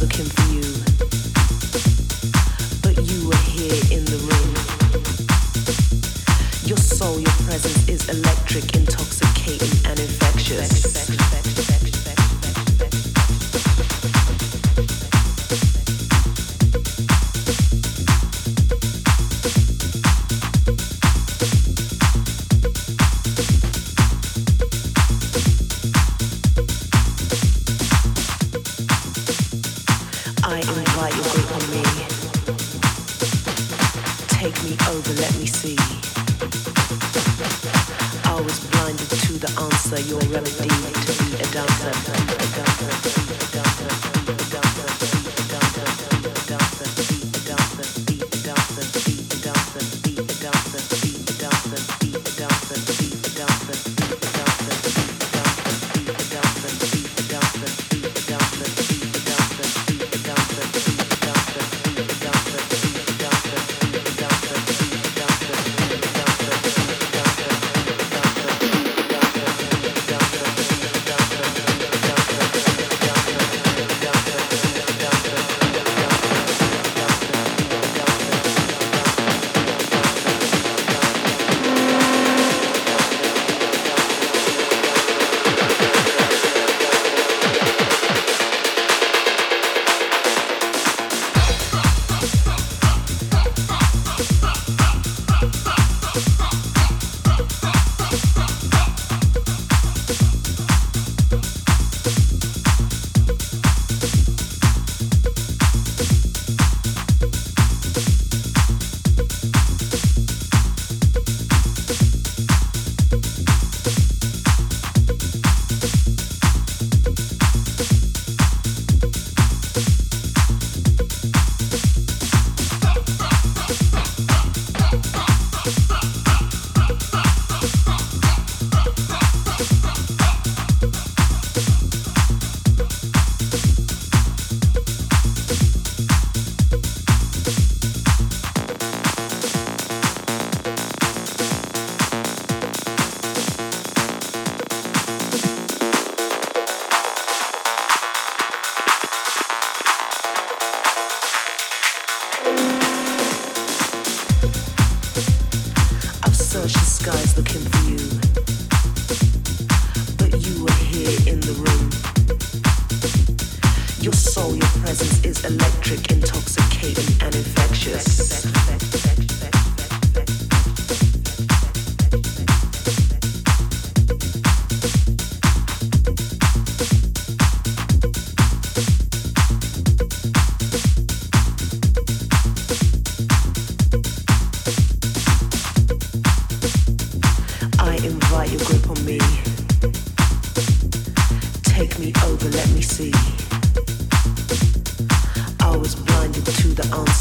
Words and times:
looking 0.00 0.24
for 0.24 0.39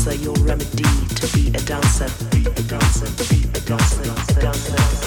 dancer, 0.03 0.23
your 0.23 0.33
remedy 0.45 0.83
to 1.15 1.27
be 1.33 1.49
a 1.49 1.61
dancer, 1.65 2.07
be 2.31 2.45
a 2.45 2.63
dancer, 2.63 3.05
be 3.33 3.43
a 3.43 3.59
dancer, 3.61 4.01
a 4.01 4.05
dancer. 4.05 4.39
A 4.39 4.41
dancer. 4.41 4.98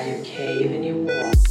inside 0.00 0.16
your 0.16 0.24
cave 0.24 0.72
and 0.72 0.84
you 0.84 0.96
walk. 0.96 1.45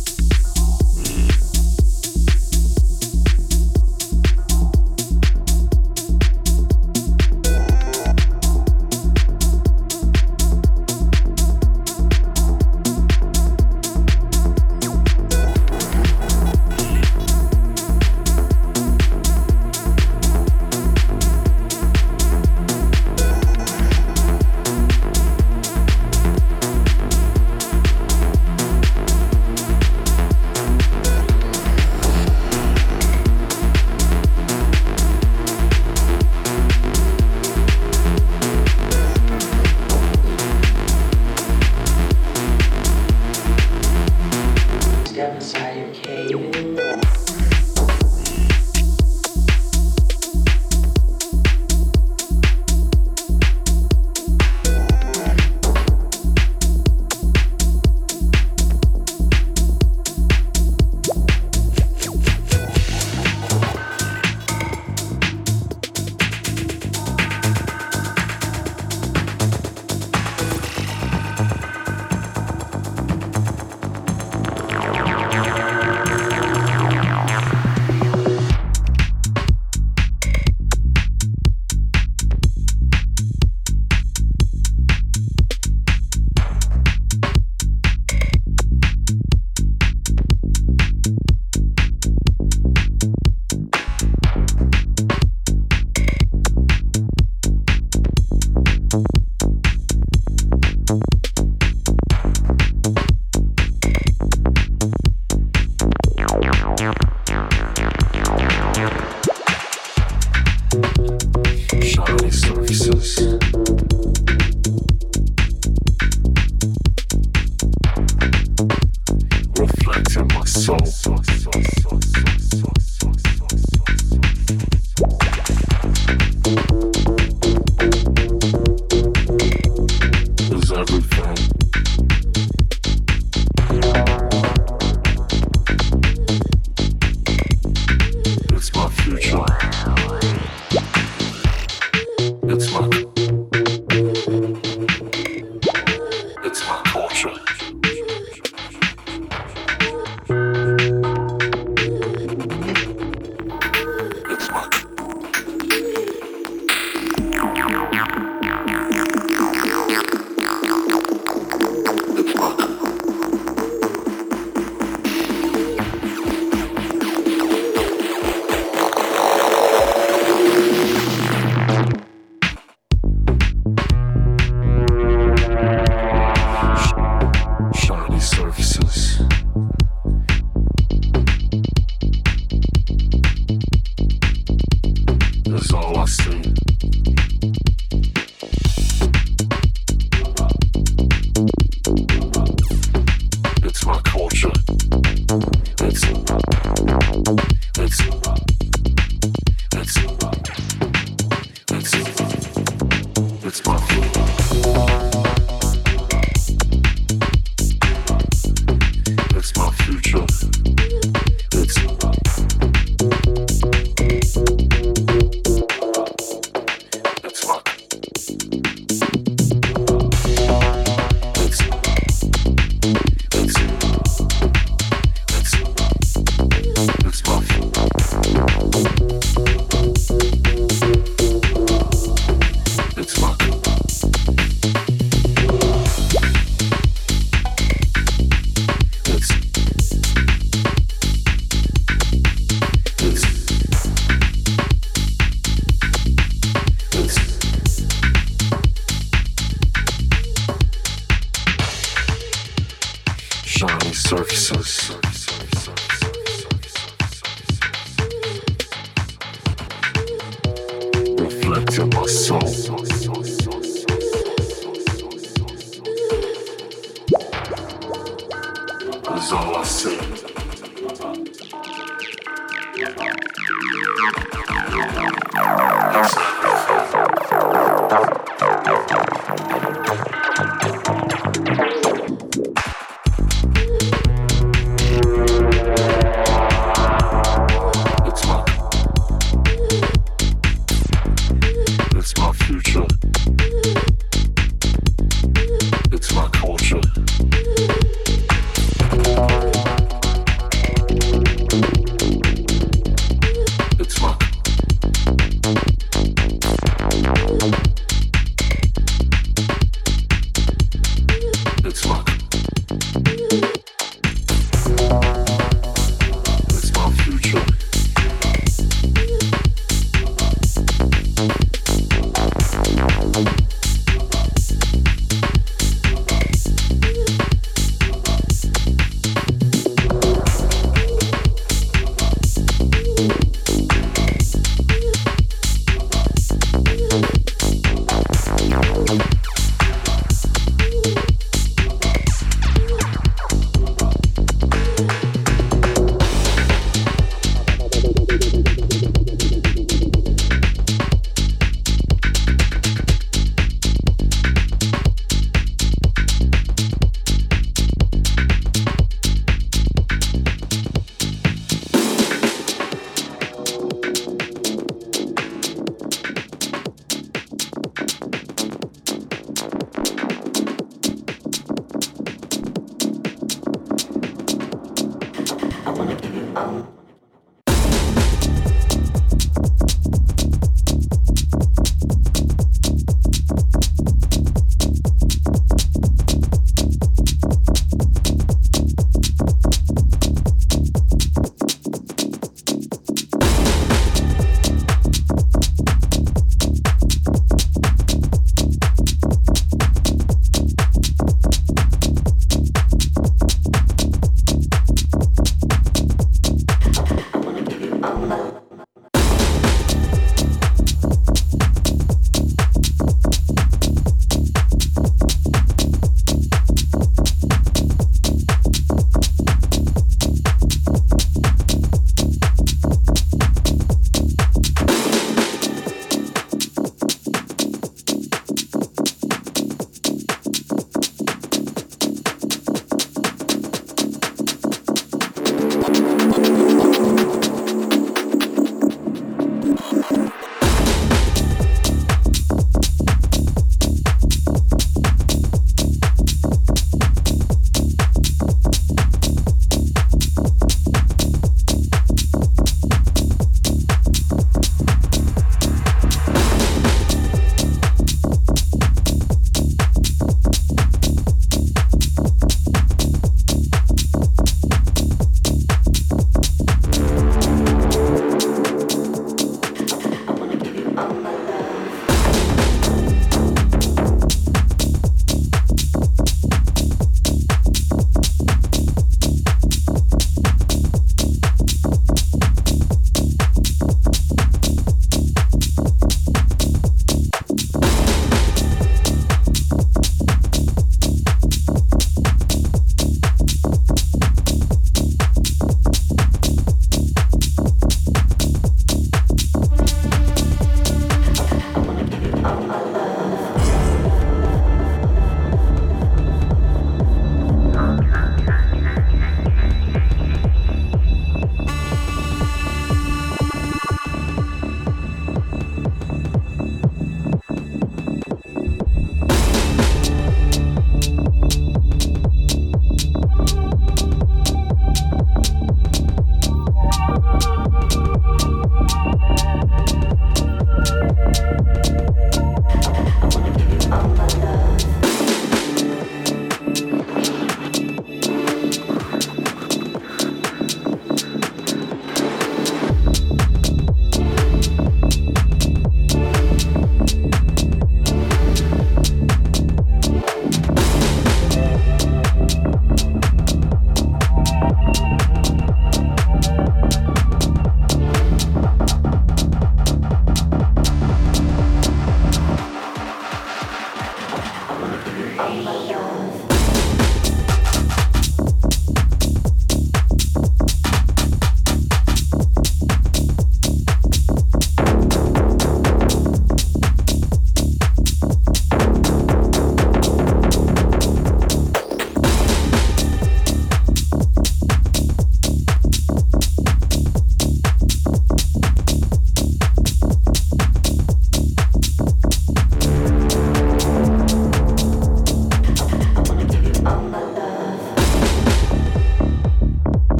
future. 292.61 293.04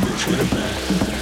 bitch 0.00 0.26
with 0.28 0.40
a 0.40 0.54
bag. 0.54 1.17